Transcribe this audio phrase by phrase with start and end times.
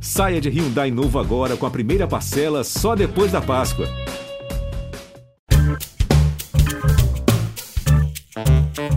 [0.00, 3.86] Saia de Hyundai novo agora com a primeira parcela só depois da Páscoa.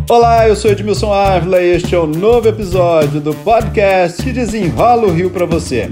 [0.09, 4.31] Olá, eu sou Edmilson Ávila e este é o um novo episódio do podcast que
[4.31, 5.87] desenrola o Rio para você.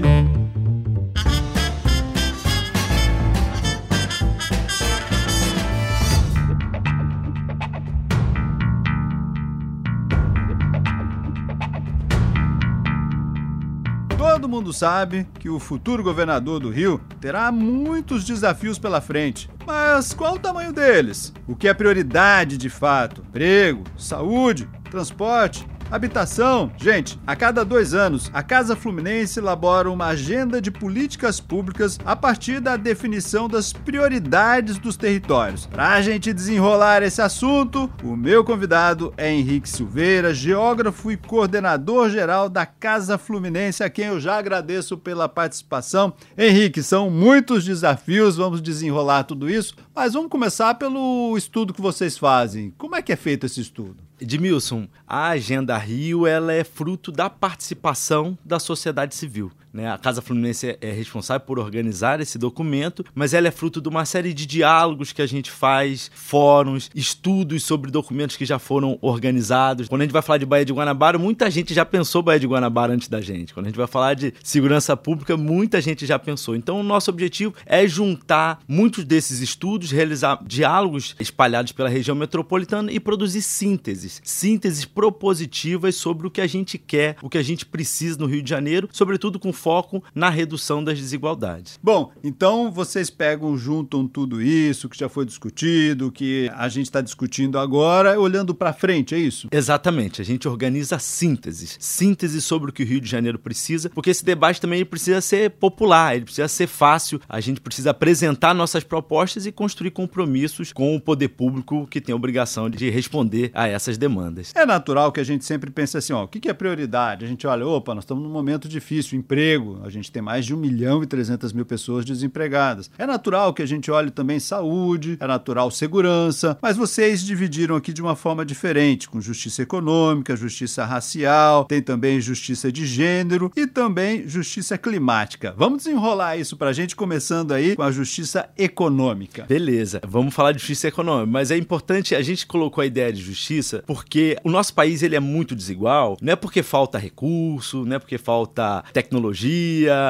[14.38, 19.50] Todo mundo sabe que o futuro governador do Rio terá muitos desafios pela frente.
[19.66, 21.32] Mas qual o tamanho deles?
[21.44, 23.20] O que é prioridade de fato?
[23.28, 26.70] Emprego, saúde, transporte, Habitação.
[26.76, 32.14] Gente, a cada dois anos, a Casa Fluminense elabora uma agenda de políticas públicas a
[32.14, 35.64] partir da definição das prioridades dos territórios.
[35.64, 42.10] Para a gente desenrolar esse assunto, o meu convidado é Henrique Silveira, geógrafo e coordenador
[42.10, 46.12] geral da Casa Fluminense, a quem eu já agradeço pela participação.
[46.36, 52.18] Henrique, são muitos desafios, vamos desenrolar tudo isso, mas vamos começar pelo estudo que vocês
[52.18, 52.74] fazem.
[52.76, 54.07] Como é que é feito esse estudo?
[54.20, 59.50] Edmilson, a Agenda Rio ela é fruto da participação da sociedade civil.
[59.78, 59.88] Né?
[59.88, 64.04] A Casa Fluminense é responsável por organizar esse documento, mas ela é fruto de uma
[64.04, 69.86] série de diálogos que a gente faz, fóruns, estudos sobre documentos que já foram organizados.
[69.86, 72.46] Quando a gente vai falar de Baía de Guanabara, muita gente já pensou Baía de
[72.48, 73.54] Guanabara antes da gente.
[73.54, 76.56] Quando a gente vai falar de segurança pública, muita gente já pensou.
[76.56, 82.90] Então, o nosso objetivo é juntar muitos desses estudos, realizar diálogos espalhados pela região metropolitana
[82.90, 87.64] e produzir sínteses, sínteses propositivas sobre o que a gente quer, o que a gente
[87.64, 89.67] precisa no Rio de Janeiro, sobretudo com foco
[90.14, 91.78] na redução das desigualdades.
[91.82, 97.00] Bom, então vocês pegam, juntam tudo isso que já foi discutido, que a gente está
[97.00, 99.48] discutindo agora, olhando para frente, é isso?
[99.50, 100.20] Exatamente.
[100.20, 104.24] A gente organiza sínteses, síntese sobre o que o Rio de Janeiro precisa, porque esse
[104.24, 107.20] debate também precisa ser popular, ele precisa ser fácil.
[107.28, 112.12] A gente precisa apresentar nossas propostas e construir compromissos com o poder público que tem
[112.12, 114.52] a obrigação de responder a essas demandas.
[114.54, 117.24] É natural que a gente sempre pense assim, ó, o que é prioridade?
[117.24, 119.47] A gente olha, opa, nós estamos num momento difícil, emprego
[119.82, 122.90] A gente tem mais de 1 milhão e 300 mil pessoas desempregadas.
[122.98, 127.92] É natural que a gente olhe também saúde, é natural segurança, mas vocês dividiram aqui
[127.92, 133.66] de uma forma diferente, com justiça econômica, justiça racial, tem também justiça de gênero e
[133.66, 135.54] também justiça climática.
[135.56, 139.44] Vamos desenrolar isso pra gente, começando aí com a justiça econômica.
[139.48, 143.22] Beleza, vamos falar de justiça econômica, mas é importante, a gente colocou a ideia de
[143.22, 147.96] justiça porque o nosso país ele é muito desigual, não é porque falta recurso, não
[147.96, 149.37] é porque falta tecnologia,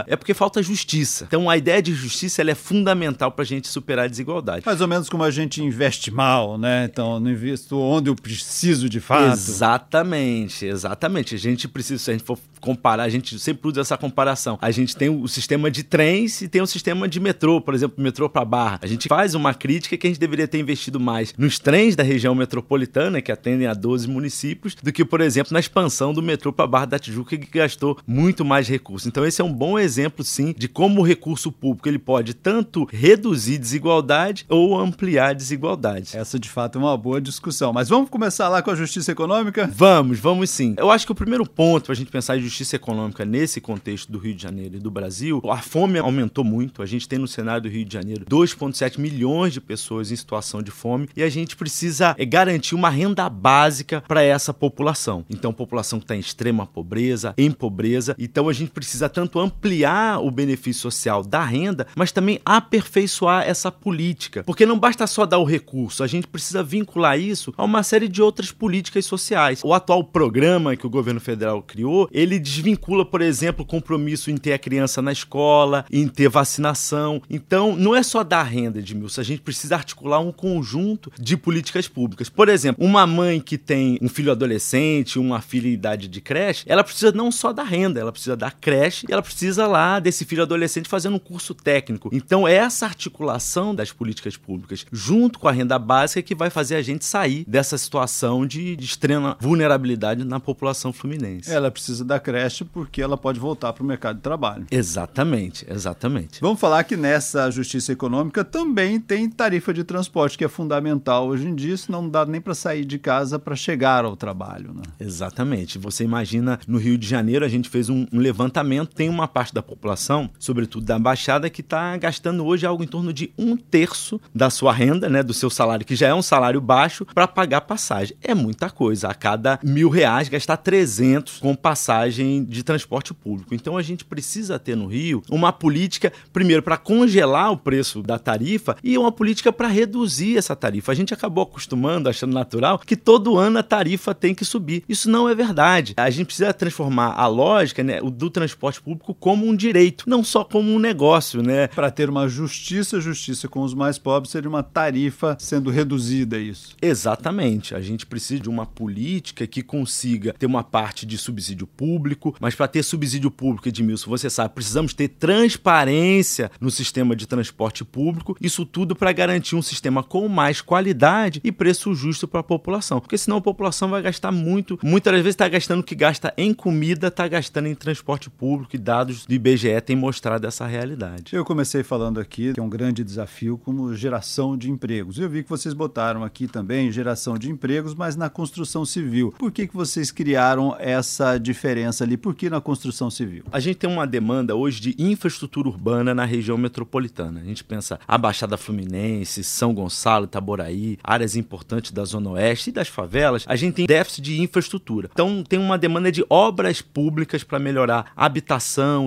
[0.06, 1.24] é porque falta justiça.
[1.26, 4.64] Então a ideia de justiça ela é fundamental para a gente superar a desigualdade.
[4.64, 6.88] Mais ou menos como a gente investe mal, né?
[6.90, 9.32] Então não invisto onde eu preciso de fato.
[9.32, 11.34] Exatamente, exatamente.
[11.34, 14.58] A gente precisa, se a gente for comparar, a gente sempre usa essa comparação.
[14.60, 18.02] A gente tem o sistema de trens e tem o sistema de metrô, por exemplo,
[18.02, 18.80] metrô para Barra.
[18.82, 22.02] A gente faz uma crítica que a gente deveria ter investido mais nos trens da
[22.02, 26.52] região metropolitana, que atendem a 12 municípios, do que, por exemplo, na expansão do metrô
[26.52, 29.06] para Barra da Tijuca, que gastou muito mais recursos.
[29.06, 32.88] Então esse é um bom exemplo, sim, de como o recurso público ele pode tanto
[32.90, 36.16] reduzir desigualdade ou ampliar desigualdade.
[36.16, 37.72] Essa, de fato, é uma boa discussão.
[37.72, 39.70] Mas vamos começar lá com a justiça econômica?
[39.72, 40.74] Vamos, vamos sim.
[40.76, 44.10] Eu acho que o primeiro ponto para a gente pensar em justiça econômica nesse contexto
[44.10, 46.82] do Rio de Janeiro e do Brasil, a fome aumentou muito.
[46.82, 50.62] A gente tem no cenário do Rio de Janeiro 2,7 milhões de pessoas em situação
[50.62, 55.24] de fome e a gente precisa é, garantir uma renda básica para essa população.
[55.30, 58.14] Então, população que está em extrema pobreza, em pobreza.
[58.18, 63.70] Então, a gente precisa tanto ampliar o benefício social da renda, mas também aperfeiçoar essa
[63.70, 64.42] política.
[64.44, 68.08] Porque não basta só dar o recurso, a gente precisa vincular isso a uma série
[68.08, 69.60] de outras políticas sociais.
[69.64, 74.36] O atual programa que o governo federal criou, ele desvincula, por exemplo, o compromisso em
[74.36, 77.22] ter a criança na escola, em ter vacinação.
[77.28, 81.88] Então, não é só dar renda, Edmilson, a gente precisa articular um conjunto de políticas
[81.88, 82.28] públicas.
[82.28, 86.64] Por exemplo, uma mãe que tem um filho adolescente, uma filha em idade de creche,
[86.66, 90.24] ela precisa não só da renda, ela precisa da creche e ela precisa lá desse
[90.24, 92.08] filho adolescente fazendo um curso técnico.
[92.12, 96.76] Então, é essa articulação das políticas públicas junto com a renda básica que vai fazer
[96.76, 101.50] a gente sair dessa situação de, de extrema vulnerabilidade na população fluminense.
[101.50, 104.66] Ela precisa da creche porque ela pode voltar para o mercado de trabalho.
[104.70, 106.40] Exatamente, exatamente.
[106.40, 111.46] Vamos falar que nessa justiça econômica também tem tarifa de transporte, que é fundamental hoje
[111.46, 114.72] em dia, senão não dá nem para sair de casa para chegar ao trabalho.
[114.72, 114.82] Né?
[115.00, 115.78] Exatamente.
[115.78, 119.54] Você imagina, no Rio de Janeiro, a gente fez um, um levantamento tem uma parte
[119.54, 124.20] da população, sobretudo da Baixada, que está gastando hoje algo em torno de um terço
[124.34, 127.62] da sua renda, né, do seu salário, que já é um salário baixo, para pagar
[127.62, 128.16] passagem.
[128.22, 129.08] É muita coisa.
[129.08, 133.54] A cada mil reais, gastar 300 com passagem de transporte público.
[133.54, 138.18] Então a gente precisa ter no Rio uma política, primeiro, para congelar o preço da
[138.18, 140.92] tarifa e uma política para reduzir essa tarifa.
[140.92, 144.84] A gente acabou acostumando, achando natural, que todo ano a tarifa tem que subir.
[144.88, 145.94] Isso não é verdade.
[145.96, 150.44] A gente precisa transformar a lógica né, do transporte público como um direito, não só
[150.44, 151.42] como um negócio.
[151.42, 151.68] Né?
[151.68, 156.40] Para ter uma justiça, justiça com os mais pobres, seria uma tarifa sendo reduzida, é
[156.40, 156.76] isso?
[156.80, 157.74] Exatamente.
[157.74, 162.54] A gente precisa de uma política que consiga ter uma parte de subsídio público, mas
[162.54, 168.36] para ter subsídio público, Edmilson, você sabe, precisamos ter transparência no sistema de transporte público,
[168.40, 173.00] isso tudo para garantir um sistema com mais qualidade e preço justo para a população.
[173.00, 176.52] Porque senão a população vai gastar muito, muitas vezes está gastando o que gasta em
[176.54, 181.34] comida, está gastando em transporte público e dados do IBGE têm mostrado essa realidade.
[181.34, 185.18] Eu comecei falando aqui que é um grande desafio como geração de empregos.
[185.18, 189.34] Eu vi que vocês botaram aqui também geração de empregos, mas na construção civil.
[189.38, 192.16] Por que, que vocês criaram essa diferença ali?
[192.16, 193.44] Por que na construção civil?
[193.50, 197.40] A gente tem uma demanda hoje de infraestrutura urbana na região metropolitana.
[197.40, 202.72] A gente pensa a Baixada Fluminense, São Gonçalo, Itaboraí, áreas importantes da Zona Oeste e
[202.72, 203.44] das favelas.
[203.46, 205.08] A gente tem déficit de infraestrutura.
[205.12, 208.57] Então tem uma demanda de obras públicas para melhorar habitação,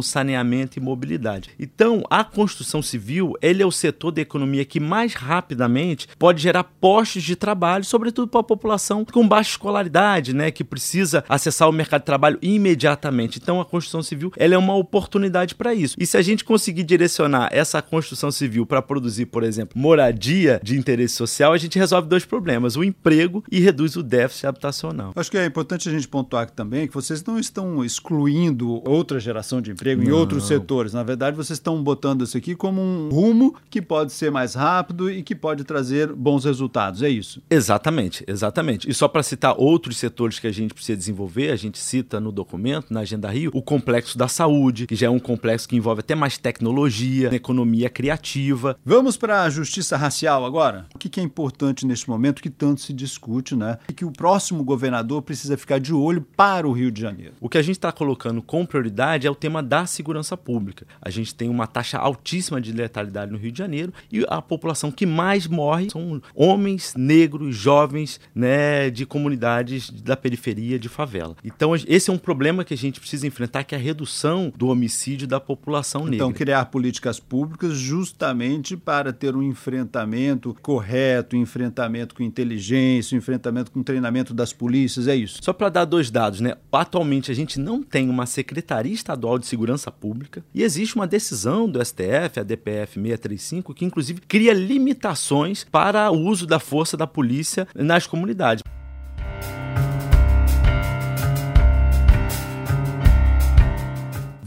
[0.01, 1.49] saneamento e mobilidade.
[1.59, 6.63] Então a construção civil ele é o setor da economia que mais rapidamente pode gerar
[6.63, 11.73] postos de trabalho, sobretudo para a população com baixa escolaridade, né, que precisa acessar o
[11.73, 13.39] mercado de trabalho imediatamente.
[13.41, 15.95] Então a construção civil ela é uma oportunidade para isso.
[15.99, 20.77] E se a gente conseguir direcionar essa construção civil para produzir, por exemplo, moradia de
[20.77, 25.13] interesse social, a gente resolve dois problemas: o emprego e reduz o déficit habitacional.
[25.15, 29.19] Acho que é importante a gente pontuar aqui também que vocês não estão excluindo outra
[29.31, 30.09] geração de emprego não.
[30.09, 30.93] em outros setores.
[30.93, 35.09] Na verdade, vocês estão botando isso aqui como um rumo que pode ser mais rápido
[35.09, 37.01] e que pode trazer bons resultados.
[37.01, 37.41] É isso.
[37.49, 38.89] Exatamente, exatamente.
[38.89, 42.31] E só para citar outros setores que a gente precisa desenvolver, a gente cita no
[42.31, 46.01] documento, na Agenda Rio, o complexo da saúde, que já é um complexo que envolve
[46.01, 48.77] até mais tecnologia, economia criativa.
[48.85, 50.85] Vamos para a justiça racial agora?
[50.93, 53.77] O que é importante neste momento que tanto se discute, né?
[53.89, 57.33] E que o próximo governador precisa ficar de olho para o Rio de Janeiro.
[57.39, 60.85] O que a gente está colocando com prioridade é o tema da segurança pública.
[61.01, 64.91] A gente tem uma taxa altíssima de letalidade no Rio de Janeiro e a população
[64.91, 71.35] que mais morre são homens, negros, jovens, né, de comunidades da periferia, de favela.
[71.43, 74.67] Então, esse é um problema que a gente precisa enfrentar, que é a redução do
[74.67, 76.15] homicídio da população negra.
[76.15, 83.17] Então, criar políticas públicas justamente para ter um enfrentamento correto, um enfrentamento com inteligência, um
[83.17, 85.39] enfrentamento com treinamento das polícias, é isso.
[85.41, 86.55] Só para dar dois dados, né?
[86.71, 91.69] Atualmente a gente não tem uma Secretaria Estadual de Segurança Pública e existe uma decisão
[91.69, 97.05] do STF, a DPF 635, que inclusive cria limitações para o uso da força da
[97.05, 98.63] polícia nas comunidades.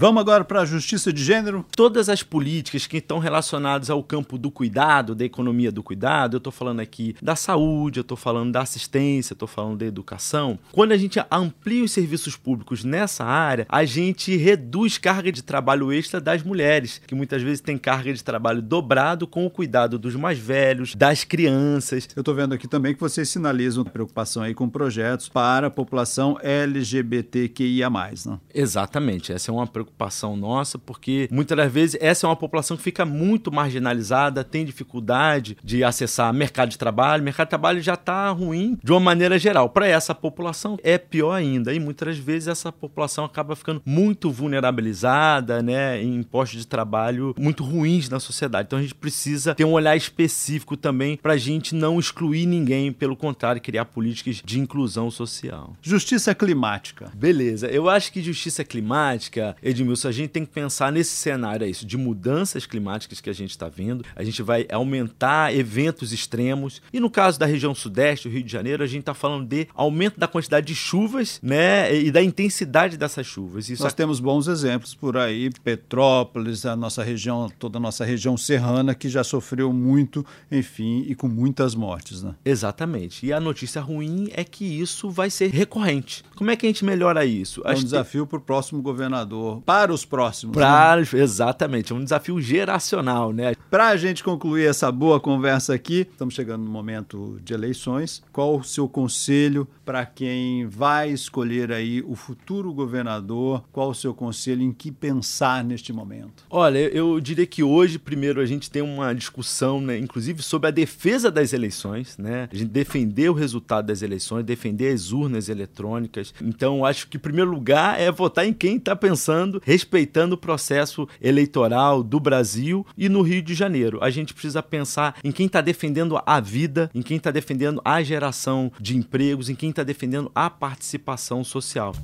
[0.04, 1.64] Vamos agora para a justiça de gênero.
[1.74, 6.36] Todas as políticas que estão relacionadas ao campo do cuidado, da economia do cuidado, eu
[6.36, 10.58] estou falando aqui da saúde, eu estou falando da assistência, eu estou falando da educação.
[10.72, 15.90] Quando a gente amplia os serviços públicos nessa área, a gente reduz carga de trabalho
[15.90, 20.14] extra das mulheres, que muitas vezes têm carga de trabalho dobrado com o cuidado dos
[20.16, 22.10] mais velhos, das crianças.
[22.14, 26.36] Eu estou vendo aqui também que vocês sinalizam preocupação aí com projetos para a população
[26.42, 27.88] LGBTQIA+.
[27.88, 28.38] Né?
[28.54, 32.76] Exatamente, essa é uma preocupação preocupação nossa, porque muitas das vezes essa é uma população
[32.76, 37.22] que fica muito marginalizada, tem dificuldade de acessar mercado de trabalho.
[37.22, 39.68] O mercado de trabalho já está ruim de uma maneira geral.
[39.70, 41.72] Para essa população é pior ainda.
[41.72, 47.64] E muitas vezes essa população acaba ficando muito vulnerabilizada, né, em postos de trabalho muito
[47.64, 48.66] ruins na sociedade.
[48.66, 52.92] Então a gente precisa ter um olhar específico também para a gente não excluir ninguém,
[52.92, 55.76] pelo contrário, criar políticas de inclusão social.
[55.80, 57.10] Justiça climática.
[57.14, 57.68] Beleza.
[57.68, 61.86] Eu acho que justiça climática, Edmilson, a gente tem que pensar nesse cenário, é isso,
[61.86, 64.04] de mudanças climáticas que a gente está vendo.
[64.14, 66.82] A gente vai aumentar eventos extremos.
[66.92, 69.68] E no caso da região sudeste, do Rio de Janeiro, a gente está falando de
[69.74, 71.94] aumento da quantidade de chuvas, né?
[71.94, 73.68] E da intensidade dessas chuvas.
[73.68, 78.36] Isso Nós temos bons exemplos por aí, Petrópolis, a nossa região, toda a nossa região
[78.36, 82.34] serrana, que já sofreu muito, enfim, e com muitas mortes, né?
[82.44, 83.26] Exatamente.
[83.26, 86.24] E a notícia ruim é que isso vai ser recorrente.
[86.36, 87.62] Como é que a gente melhora isso?
[87.64, 90.54] É um desafio para o próximo governador para os próximos.
[90.54, 91.04] Pra, né?
[91.14, 93.54] Exatamente, é um desafio geracional, né?
[93.70, 98.22] Para a gente concluir essa boa conversa aqui, estamos chegando no momento de eleições.
[98.32, 103.64] Qual o seu conselho para quem vai escolher aí o futuro governador?
[103.72, 106.44] Qual o seu conselho em que pensar neste momento?
[106.50, 110.70] Olha, eu diria que hoje, primeiro, a gente tem uma discussão, né, inclusive sobre a
[110.70, 112.48] defesa das eleições, né?
[112.52, 116.34] A gente defender o resultado das eleições, defender as urnas eletrônicas.
[116.40, 121.08] Então, acho que, em primeiro lugar, é votar em quem está pensando, respeitando o processo
[121.20, 123.98] eleitoral do Brasil e no Rio de Janeiro.
[124.02, 128.02] A gente precisa pensar em quem está defendendo a vida, em quem está defendendo a
[128.02, 131.94] geração de empregos, em quem está defendendo a participação social.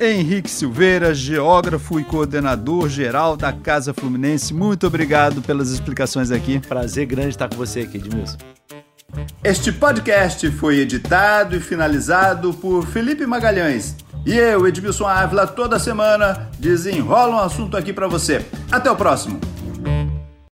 [0.00, 4.52] Henrique Silveira, geógrafo e coordenador geral da Casa Fluminense.
[4.52, 6.58] Muito obrigado pelas explicações aqui.
[6.58, 8.53] Prazer grande estar com você aqui, Edmilson.
[9.42, 13.96] Este podcast foi editado e finalizado por Felipe Magalhães.
[14.26, 18.44] E eu, Edmilson Ávila, toda semana desenrola um assunto aqui para você.
[18.72, 19.53] Até o próximo!